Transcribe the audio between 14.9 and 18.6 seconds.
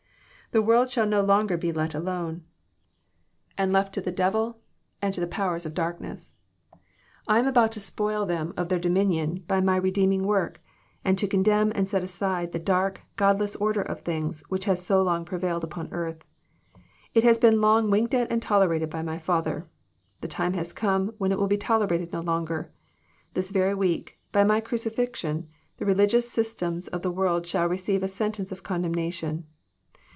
long prevailed npon earth. It has been long winked at and